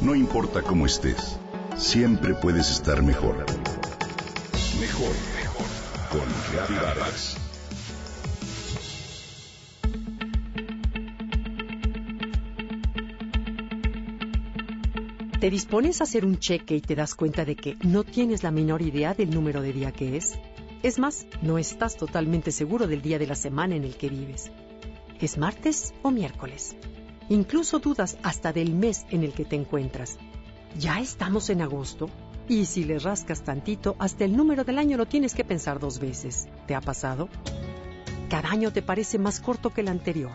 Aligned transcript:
No 0.00 0.14
importa 0.14 0.62
cómo 0.62 0.86
estés, 0.86 1.36
siempre 1.76 2.32
puedes 2.32 2.70
estar 2.70 3.02
mejor. 3.02 3.44
Mejor, 4.80 5.12
mejor. 5.34 5.66
Con 6.08 6.76
Vargas. 6.76 7.36
¿Te 15.40 15.50
dispones 15.50 16.00
a 16.00 16.04
hacer 16.04 16.24
un 16.24 16.38
cheque 16.38 16.76
y 16.76 16.80
te 16.80 16.94
das 16.94 17.16
cuenta 17.16 17.44
de 17.44 17.56
que 17.56 17.76
no 17.82 18.04
tienes 18.04 18.44
la 18.44 18.52
menor 18.52 18.82
idea 18.82 19.14
del 19.14 19.30
número 19.30 19.62
de 19.62 19.72
día 19.72 19.90
que 19.90 20.16
es? 20.16 20.38
Es 20.84 21.00
más, 21.00 21.26
no 21.42 21.58
estás 21.58 21.96
totalmente 21.96 22.52
seguro 22.52 22.86
del 22.86 23.02
día 23.02 23.18
de 23.18 23.26
la 23.26 23.34
semana 23.34 23.74
en 23.74 23.82
el 23.82 23.96
que 23.96 24.08
vives. 24.08 24.52
¿Es 25.20 25.38
martes 25.38 25.92
o 26.02 26.12
miércoles? 26.12 26.76
Incluso 27.28 27.78
dudas 27.78 28.16
hasta 28.22 28.52
del 28.52 28.74
mes 28.74 29.04
en 29.10 29.22
el 29.22 29.32
que 29.32 29.44
te 29.44 29.56
encuentras. 29.56 30.18
¿Ya 30.78 31.00
estamos 31.00 31.50
en 31.50 31.62
agosto? 31.62 32.08
Y 32.48 32.64
si 32.64 32.84
le 32.84 32.98
rascas 32.98 33.42
tantito, 33.42 33.96
hasta 33.98 34.24
el 34.24 34.36
número 34.36 34.64
del 34.64 34.78
año 34.78 34.96
lo 34.96 35.06
tienes 35.06 35.34
que 35.34 35.44
pensar 35.44 35.78
dos 35.78 35.98
veces. 35.98 36.48
¿Te 36.66 36.74
ha 36.74 36.80
pasado? 36.80 37.28
Cada 38.30 38.50
año 38.50 38.72
te 38.72 38.82
parece 38.82 39.18
más 39.18 39.40
corto 39.40 39.70
que 39.70 39.82
el 39.82 39.88
anterior. 39.88 40.32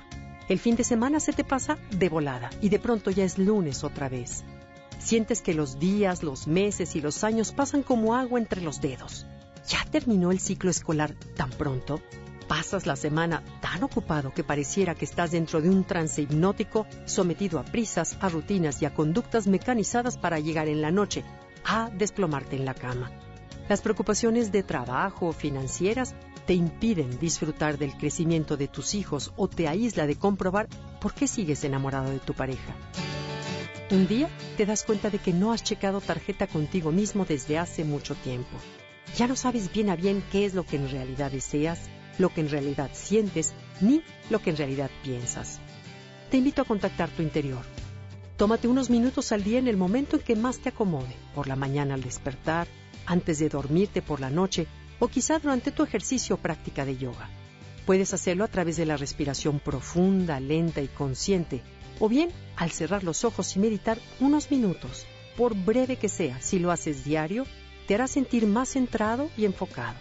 El 0.49 0.59
fin 0.59 0.75
de 0.75 0.83
semana 0.83 1.19
se 1.19 1.33
te 1.33 1.43
pasa 1.43 1.77
de 1.91 2.09
volada 2.09 2.49
y 2.61 2.69
de 2.69 2.79
pronto 2.79 3.09
ya 3.09 3.23
es 3.23 3.37
lunes 3.37 3.83
otra 3.83 4.09
vez. 4.09 4.43
Sientes 4.99 5.41
que 5.41 5.53
los 5.53 5.79
días, 5.79 6.21
los 6.21 6.47
meses 6.47 6.95
y 6.95 7.01
los 7.01 7.23
años 7.23 7.51
pasan 7.51 7.81
como 7.81 8.15
agua 8.15 8.39
entre 8.39 8.61
los 8.61 8.81
dedos. 8.81 9.25
¿Ya 9.67 9.83
terminó 9.89 10.31
el 10.31 10.39
ciclo 10.39 10.69
escolar 10.69 11.13
tan 11.35 11.49
pronto? 11.49 12.01
Pasas 12.55 12.85
la 12.85 12.95
semana 12.95 13.41
tan 13.61 13.83
ocupado 13.83 14.31
que 14.31 14.43
pareciera 14.43 14.93
que 14.93 15.05
estás 15.05 15.31
dentro 15.31 15.59
de 15.59 15.71
un 15.71 15.85
trance 15.85 16.21
hipnótico, 16.21 16.85
sometido 17.05 17.57
a 17.57 17.65
prisas, 17.65 18.15
a 18.21 18.29
rutinas 18.29 18.79
y 18.79 18.85
a 18.85 18.93
conductas 18.93 19.47
mecanizadas 19.47 20.19
para 20.19 20.39
llegar 20.39 20.67
en 20.67 20.79
la 20.79 20.91
noche 20.91 21.23
a 21.65 21.89
desplomarte 21.89 22.55
en 22.55 22.65
la 22.65 22.75
cama. 22.75 23.09
Las 23.67 23.81
preocupaciones 23.81 24.51
de 24.51 24.61
trabajo 24.61 25.29
o 25.29 25.33
financieras 25.33 26.13
te 26.45 26.53
impiden 26.53 27.17
disfrutar 27.17 27.79
del 27.79 27.97
crecimiento 27.97 28.55
de 28.55 28.67
tus 28.67 28.93
hijos 28.93 29.33
o 29.35 29.47
te 29.47 29.67
aísla 29.67 30.05
de 30.05 30.15
comprobar 30.15 30.67
por 31.01 31.15
qué 31.15 31.27
sigues 31.27 31.63
enamorado 31.63 32.11
de 32.11 32.19
tu 32.19 32.35
pareja. 32.35 32.75
Un 33.89 34.07
día 34.07 34.29
te 34.57 34.67
das 34.67 34.83
cuenta 34.83 35.09
de 35.09 35.17
que 35.17 35.33
no 35.33 35.53
has 35.53 35.63
checado 35.63 36.01
tarjeta 36.01 36.45
contigo 36.45 36.91
mismo 36.91 37.25
desde 37.25 37.57
hace 37.57 37.83
mucho 37.83 38.13
tiempo. 38.13 38.55
Ya 39.17 39.25
no 39.25 39.35
sabes 39.35 39.73
bien 39.73 39.89
a 39.89 39.95
bien 39.95 40.23
qué 40.31 40.45
es 40.45 40.53
lo 40.53 40.67
que 40.67 40.75
en 40.75 40.91
realidad 40.91 41.31
deseas, 41.31 41.79
lo 42.17 42.29
que 42.29 42.41
en 42.41 42.49
realidad 42.49 42.89
sientes, 42.93 43.53
ni 43.81 44.01
lo 44.29 44.41
que 44.41 44.51
en 44.51 44.57
realidad 44.57 44.89
piensas. 45.03 45.59
Te 46.29 46.37
invito 46.37 46.61
a 46.61 46.65
contactar 46.65 47.09
tu 47.09 47.21
interior. 47.21 47.63
Tómate 48.37 48.67
unos 48.67 48.89
minutos 48.89 49.31
al 49.31 49.43
día 49.43 49.59
en 49.59 49.67
el 49.67 49.77
momento 49.77 50.15
en 50.15 50.23
que 50.23 50.35
más 50.35 50.59
te 50.59 50.69
acomode, 50.69 51.15
por 51.35 51.47
la 51.47 51.55
mañana 51.55 51.93
al 51.93 52.01
despertar, 52.01 52.67
antes 53.05 53.39
de 53.39 53.49
dormirte 53.49 54.01
por 54.01 54.19
la 54.19 54.29
noche 54.29 54.67
o 54.99 55.07
quizá 55.07 55.39
durante 55.39 55.71
tu 55.71 55.83
ejercicio 55.83 56.35
o 56.35 56.39
práctica 56.39 56.85
de 56.85 56.97
yoga. 56.97 57.29
Puedes 57.85 58.13
hacerlo 58.13 58.45
a 58.45 58.47
través 58.47 58.77
de 58.77 58.85
la 58.85 58.97
respiración 58.97 59.59
profunda, 59.59 60.39
lenta 60.39 60.81
y 60.81 60.87
consciente, 60.87 61.61
o 61.99 62.07
bien 62.09 62.29
al 62.55 62.71
cerrar 62.71 63.03
los 63.03 63.23
ojos 63.25 63.55
y 63.55 63.59
meditar 63.59 63.99
unos 64.19 64.49
minutos, 64.49 65.05
por 65.37 65.55
breve 65.55 65.97
que 65.97 66.09
sea, 66.09 66.41
si 66.41 66.59
lo 66.59 66.71
haces 66.71 67.03
diario, 67.03 67.45
te 67.87 67.95
hará 67.95 68.07
sentir 68.07 68.47
más 68.47 68.69
centrado 68.69 69.29
y 69.37 69.45
enfocado. 69.45 69.97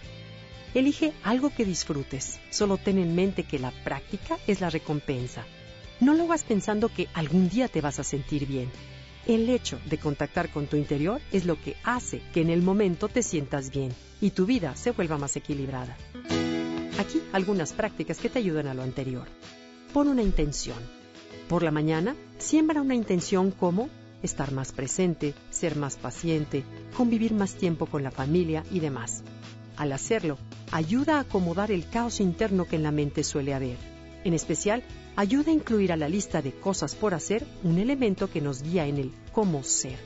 Elige 0.73 1.13
algo 1.23 1.51
que 1.51 1.65
disfrutes, 1.65 2.39
solo 2.49 2.77
ten 2.77 2.97
en 2.97 3.13
mente 3.13 3.43
que 3.43 3.59
la 3.59 3.71
práctica 3.83 4.39
es 4.47 4.59
la 4.59 4.71
recompensa. 4.71 5.45
No 5.99 6.15
lo 6.15 6.23
hagas 6.23 6.43
pensando 6.43 6.89
que 6.89 7.07
algún 7.13 7.47
día 7.47 7.67
te 7.67 7.79
vas 7.79 7.99
a 7.99 8.03
sentir 8.03 8.47
bien. 8.47 8.71
El 9.27 9.49
hecho 9.49 9.79
de 9.85 9.99
contactar 9.99 10.49
con 10.49 10.65
tu 10.65 10.75
interior 10.75 11.21
es 11.31 11.45
lo 11.45 11.61
que 11.61 11.77
hace 11.83 12.21
que 12.33 12.41
en 12.41 12.49
el 12.49 12.63
momento 12.63 13.07
te 13.07 13.21
sientas 13.21 13.69
bien 13.69 13.93
y 14.19 14.31
tu 14.31 14.47
vida 14.47 14.75
se 14.75 14.91
vuelva 14.91 15.19
más 15.19 15.35
equilibrada. 15.35 15.95
Aquí 16.99 17.21
algunas 17.31 17.71
prácticas 17.73 18.17
que 18.17 18.29
te 18.29 18.39
ayudan 18.39 18.67
a 18.67 18.73
lo 18.73 18.81
anterior. 18.81 19.27
Pon 19.93 20.07
una 20.07 20.23
intención. 20.23 20.77
Por 21.47 21.61
la 21.61 21.71
mañana, 21.71 22.15
siembra 22.39 22.81
una 22.81 22.95
intención 22.95 23.51
como 23.51 23.89
estar 24.23 24.51
más 24.51 24.71
presente, 24.71 25.35
ser 25.51 25.75
más 25.75 25.97
paciente, 25.97 26.63
convivir 26.97 27.33
más 27.33 27.53
tiempo 27.53 27.85
con 27.85 28.01
la 28.01 28.11
familia 28.11 28.63
y 28.71 28.79
demás. 28.79 29.23
Al 29.77 29.91
hacerlo, 29.91 30.37
ayuda 30.73 31.17
a 31.17 31.19
acomodar 31.19 31.71
el 31.71 31.87
caos 31.87 32.19
interno 32.19 32.65
que 32.65 32.77
en 32.77 32.83
la 32.83 32.91
mente 32.91 33.23
suele 33.23 33.53
haber. 33.53 33.77
En 34.23 34.33
especial, 34.33 34.81
ayuda 35.15 35.51
a 35.51 35.53
incluir 35.53 35.91
a 35.91 35.97
la 35.97 36.09
lista 36.09 36.41
de 36.41 36.51
cosas 36.51 36.95
por 36.95 37.13
hacer 37.13 37.45
un 37.63 37.77
elemento 37.77 38.27
que 38.31 38.41
nos 38.41 38.63
guía 38.63 38.87
en 38.87 38.97
el 38.97 39.11
cómo 39.31 39.63
ser. 39.63 39.99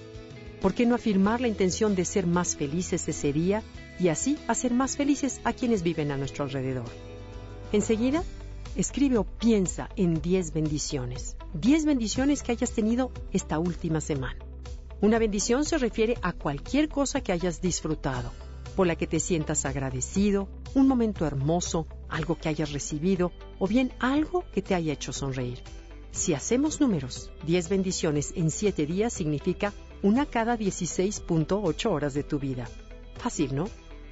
¿Por 0.61 0.73
qué 0.73 0.85
no 0.85 0.95
afirmar 0.95 1.39
la 1.39 1.47
intención 1.47 1.95
de 1.95 2.03
ser 2.03 2.27
más 2.27 2.57
felices 2.57 3.07
ese 3.07 3.31
día 3.31 3.63
y 3.97 4.09
así 4.09 4.38
hacer 4.50 4.73
más 4.73 4.97
felices 4.97 5.39
a 5.45 5.53
quienes 5.53 5.83
viven 5.83 6.11
a 6.11 6.17
nuestro 6.17 6.44
alrededor? 6.44 6.89
Enseguida, 7.72 8.25
escribe 8.75 9.19
o 9.19 9.23
piensa 9.23 9.88
en 9.95 10.22
10 10.22 10.51
bendiciones. 10.51 11.38
10 11.53 11.85
bendiciones 11.85 12.44
que 12.44 12.51
hayas 12.51 12.72
tenido 12.72 13.13
esta 13.31 13.57
última 13.57 14.01
semana. 14.01 14.39
Una 15.00 15.17
bendición 15.17 15.63
se 15.63 15.77
refiere 15.77 16.17
a 16.22 16.33
cualquier 16.33 16.89
cosa 16.89 17.22
que 17.22 17.31
hayas 17.31 17.61
disfrutado, 17.61 18.33
por 18.77 18.85
la 18.85 18.95
que 18.95 19.07
te 19.07 19.19
sientas 19.19 19.65
agradecido, 19.65 20.47
un 20.75 20.88
momento 20.88 21.25
hermoso, 21.25 21.88
algo 22.09 22.38
que 22.38 22.47
hayas 22.47 22.71
recibido 22.71 23.31
o 23.57 23.67
bien 23.67 23.91
algo 23.99 24.45
que 24.53 24.61
te 24.61 24.75
haya 24.75 24.93
hecho 24.93 25.11
sonreír. 25.11 25.63
Si 26.11 26.35
hacemos 26.35 26.79
números, 26.79 27.31
10 27.47 27.69
bendiciones 27.69 28.33
en 28.35 28.51
7 28.51 28.85
días 28.85 29.13
significa 29.13 29.73
una 30.03 30.27
cada 30.27 30.55
16.8 30.55 31.89
horas 31.89 32.13
de 32.13 32.21
tu 32.21 32.38
vida. 32.38 32.69
Fácil, 33.17 33.55
¿no? 33.55 33.67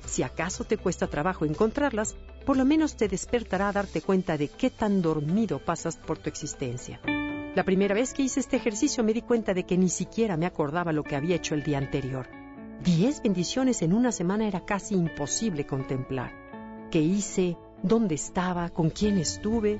Si 0.07 0.23
acaso 0.23 0.63
te 0.63 0.77
cuesta 0.77 1.05
trabajo 1.05 1.45
encontrarlas, 1.45 2.15
por 2.43 2.57
lo 2.57 2.65
menos 2.65 2.97
te 2.97 3.07
despertará 3.07 3.69
a 3.69 3.73
darte 3.73 4.01
cuenta 4.01 4.35
de 4.35 4.47
qué 4.47 4.71
tan 4.71 5.03
dormido 5.03 5.59
pasas 5.59 5.95
por 5.95 6.17
tu 6.17 6.27
existencia. 6.27 6.99
La 7.55 7.63
primera 7.63 7.93
vez 7.93 8.15
que 8.15 8.23
hice 8.23 8.39
este 8.39 8.57
ejercicio 8.57 9.03
me 9.03 9.13
di 9.13 9.21
cuenta 9.21 9.53
de 9.53 9.63
que 9.63 9.77
ni 9.77 9.89
siquiera 9.89 10.37
me 10.37 10.47
acordaba 10.47 10.91
lo 10.91 11.03
que 11.03 11.15
había 11.15 11.35
hecho 11.35 11.53
el 11.53 11.61
día 11.61 11.77
anterior. 11.77 12.44
Diez 12.83 13.21
bendiciones 13.23 13.81
en 13.81 13.93
una 13.93 14.11
semana 14.11 14.47
era 14.47 14.65
casi 14.65 14.95
imposible 14.95 15.65
contemplar. 15.65 16.31
¿Qué 16.91 17.01
hice? 17.01 17.57
¿Dónde 17.81 18.15
estaba? 18.15 18.69
¿Con 18.69 18.89
quién 18.89 19.17
estuve? 19.17 19.79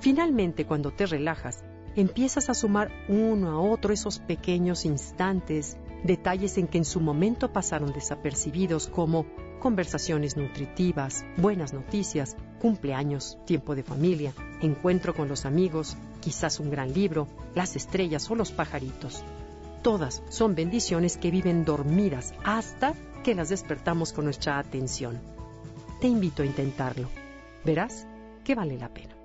Finalmente, 0.00 0.66
cuando 0.66 0.90
te 0.90 1.06
relajas, 1.06 1.64
empiezas 1.96 2.50
a 2.50 2.54
sumar 2.54 2.90
uno 3.08 3.50
a 3.50 3.60
otro 3.60 3.92
esos 3.92 4.18
pequeños 4.18 4.84
instantes, 4.84 5.78
detalles 6.04 6.58
en 6.58 6.66
que 6.66 6.78
en 6.78 6.84
su 6.84 7.00
momento 7.00 7.52
pasaron 7.52 7.92
desapercibidos 7.92 8.88
como 8.88 9.26
conversaciones 9.60 10.36
nutritivas, 10.36 11.24
buenas 11.36 11.72
noticias, 11.72 12.36
cumpleaños, 12.60 13.38
tiempo 13.46 13.74
de 13.74 13.82
familia, 13.82 14.32
encuentro 14.60 15.14
con 15.14 15.28
los 15.28 15.44
amigos, 15.46 15.96
quizás 16.20 16.60
un 16.60 16.70
gran 16.70 16.92
libro, 16.92 17.28
las 17.54 17.76
estrellas 17.76 18.30
o 18.30 18.34
los 18.34 18.52
pajaritos. 18.52 19.24
Todas 19.82 20.22
son 20.28 20.54
bendiciones 20.54 21.16
que 21.16 21.30
viven 21.30 21.64
dormidas 21.64 22.34
hasta 22.44 22.92
que 23.24 23.34
las 23.34 23.48
despertamos 23.48 24.12
con 24.12 24.26
nuestra 24.26 24.58
atención. 24.58 25.18
Te 26.00 26.06
invito 26.06 26.42
a 26.42 26.46
intentarlo. 26.46 27.08
Verás 27.64 28.06
que 28.44 28.54
vale 28.54 28.76
la 28.76 28.88
pena. 28.88 29.16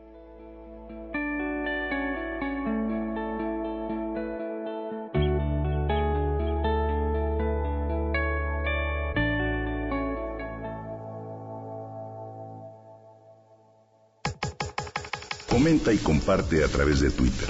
Comenta 15.49 15.91
y 15.91 15.97
comparte 15.97 16.63
a 16.63 16.67
través 16.67 16.99
de 16.99 17.11
Twitter. 17.11 17.49